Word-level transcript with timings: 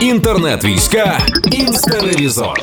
Інтернет-війська 0.00 1.18
Інстеревізор. 1.52 2.62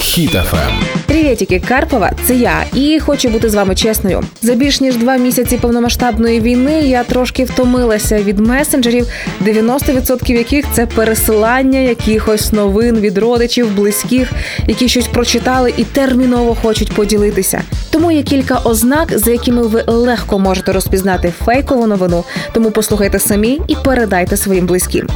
Хіт-ФМ. 0.00 0.72
Привітики, 1.06 1.62
Карпова, 1.68 2.12
це 2.26 2.34
я, 2.34 2.64
і 2.74 3.00
хочу 3.00 3.28
бути 3.28 3.50
з 3.50 3.54
вами 3.54 3.74
чесною. 3.74 4.22
За 4.42 4.54
більш 4.54 4.80
ніж 4.80 4.96
два 4.96 5.16
місяці 5.16 5.58
повномасштабної 5.58 6.40
війни 6.40 6.82
я 6.82 7.04
трошки 7.04 7.44
втомилася 7.44 8.22
від 8.22 8.38
месенджерів, 8.38 9.06
90% 9.44 10.32
яких 10.32 10.64
це 10.72 10.86
пересилання 10.86 11.78
якихось 11.78 12.52
новин 12.52 13.00
від 13.00 13.18
родичів, 13.18 13.76
близьких, 13.76 14.32
які 14.66 14.88
щось 14.88 15.06
прочитали 15.06 15.74
і 15.76 15.84
терміново 15.84 16.54
хочуть 16.54 16.92
поділитися. 16.92 17.62
Тому 17.90 18.10
є 18.10 18.22
кілька 18.22 18.58
ознак, 18.64 19.18
за 19.18 19.30
якими 19.30 19.62
ви 19.62 19.84
легко 19.86 20.38
можете 20.38 20.72
розпізнати 20.72 21.32
фейкову 21.44 21.86
новину. 21.86 22.24
Тому 22.52 22.70
послухайте 22.70 23.18
самі 23.18 23.60
і 23.68 23.76
передайте 23.84 24.36
своїм 24.36 24.66
близьким 24.66 25.08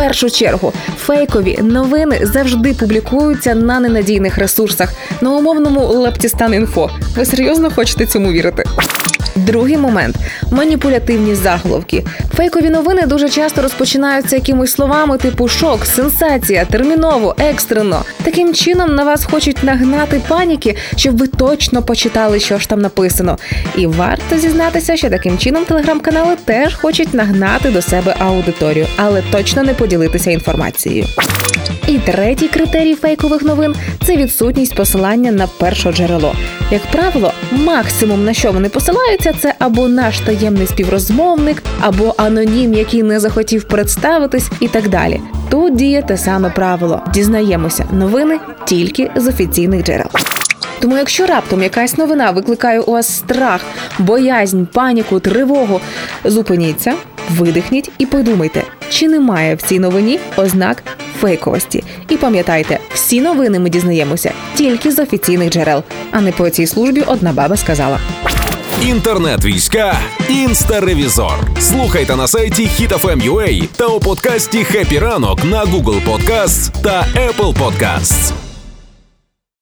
першу 0.00 0.30
чергу 0.30 0.72
фейкові 0.98 1.58
новини 1.62 2.18
завжди 2.22 2.74
публікуються 2.74 3.54
на 3.54 3.80
ненадійних 3.80 4.38
ресурсах 4.38 4.92
на 5.20 5.30
умовному 5.30 5.80
Лептістан 5.80 6.54
інфо. 6.54 6.90
Ви 7.16 7.24
серйозно 7.24 7.70
хочете 7.70 8.06
цьому 8.06 8.32
вірити? 8.32 8.64
Другий 9.36 9.76
момент 9.76 10.16
маніпулятивні 10.50 11.34
заголовки. 11.34 12.04
Фейкові 12.36 12.70
новини 12.70 13.02
дуже 13.06 13.28
часто 13.28 13.62
розпочинаються 13.62 14.36
якимись 14.36 14.72
словами 14.72 15.18
типу 15.18 15.48
шок, 15.48 15.86
сенсація, 15.86 16.64
терміново, 16.64 17.36
екстрено. 17.38 18.04
Таким 18.22 18.54
чином 18.54 18.94
на 18.94 19.04
вас 19.04 19.24
хочуть 19.24 19.64
нагнати 19.64 20.20
паніки, 20.28 20.76
щоб 20.96 21.16
ви 21.16 21.26
точно 21.26 21.82
почитали, 21.82 22.40
що 22.40 22.58
ж 22.58 22.68
там 22.68 22.80
написано. 22.80 23.38
І 23.76 23.86
варто 23.86 24.38
зізнатися, 24.38 24.96
що 24.96 25.10
таким 25.10 25.38
чином 25.38 25.64
телеграм-канали 25.64 26.36
теж 26.44 26.74
хочуть 26.74 27.14
нагнати 27.14 27.70
до 27.70 27.82
себе 27.82 28.14
аудиторію, 28.18 28.86
але 28.96 29.22
точно 29.30 29.62
не 29.62 29.74
поділитися 29.74 30.30
інформацією. 30.30 31.06
І 31.86 31.98
третій 31.98 32.48
критерій 32.48 32.94
фейкових 32.94 33.42
новин 33.42 33.74
це 34.04 34.16
відсутність 34.16 34.74
посилання 34.74 35.32
на 35.32 35.46
перше 35.46 35.92
джерело. 35.92 36.34
Як 36.70 36.82
правило, 36.82 37.32
максимум 37.52 38.24
на 38.24 38.34
що 38.34 38.52
вони 38.52 38.68
посилаються, 38.68 39.32
це 39.32 39.54
або 39.58 39.88
наш 39.88 40.20
таємний 40.20 40.66
співрозмовник, 40.66 41.62
або 41.80 42.14
анонім, 42.16 42.74
який 42.74 43.02
не 43.02 43.20
захотів 43.20 43.64
представитись, 43.64 44.50
і 44.60 44.68
так 44.68 44.88
далі. 44.88 45.20
Тут 45.50 45.76
діє 45.76 46.02
те 46.02 46.16
саме 46.16 46.50
правило: 46.50 47.02
дізнаємося 47.14 47.84
новини 47.92 48.38
тільки 48.64 49.10
з 49.16 49.26
офіційних 49.26 49.84
джерел. 49.84 50.08
Тому, 50.80 50.96
якщо 50.96 51.26
раптом 51.26 51.62
якась 51.62 51.98
новина 51.98 52.30
викликає 52.30 52.80
у 52.80 52.92
вас 52.92 53.16
страх, 53.16 53.60
боязнь, 53.98 54.64
паніку, 54.64 55.20
тривогу, 55.20 55.80
зупиніться, 56.24 56.94
видихніть 57.38 57.90
і 57.98 58.06
подумайте, 58.06 58.64
чи 58.90 59.08
немає 59.08 59.54
в 59.54 59.62
цій 59.62 59.78
новині 59.78 60.18
ознак 60.36 60.82
фейковості. 61.20 61.84
І 62.08 62.16
пам'ятайте, 62.16 62.78
всі 62.94 63.20
новини 63.20 63.58
ми 63.58 63.70
дізнаємося 63.70 64.32
тільки 64.54 64.92
з 64.92 64.98
офіційних 64.98 65.50
джерел, 65.50 65.82
а 66.10 66.20
не 66.20 66.32
по 66.32 66.50
цій 66.50 66.66
службі 66.66 67.02
одна 67.06 67.32
баба 67.32 67.56
сказала. 67.56 67.98
Інтернет-війська 68.86 69.98
інстаревізор. 70.28 71.38
Слухайте 71.60 72.16
на 72.16 72.28
сайті 72.28 72.68
HitFM.ua 72.80 73.68
та 73.76 73.86
у 73.86 74.00
подкасті 74.00 74.64
«Хеппі 74.64 74.98
ранок» 74.98 75.44
на 75.44 75.64
Google 75.64 76.00
Podcasts 76.06 76.82
та 76.82 77.06
Apple 77.14 77.54
Podcasts. 77.54 78.39